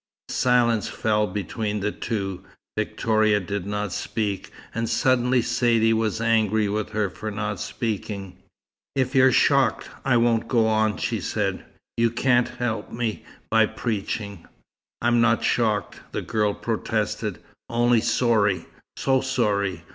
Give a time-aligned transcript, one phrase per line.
[0.29, 2.41] Silence fell between the two.
[2.75, 8.37] Victoria did not speak; and suddenly Saidee was angry with her for not speaking.
[8.95, 11.65] "If you're shocked, I won't go on," she said.
[11.97, 14.47] "You can't help me by preaching."
[15.03, 17.37] "I'm not shocked," the girl protested.
[17.69, 18.65] "Only sorry
[18.97, 19.83] so sorry.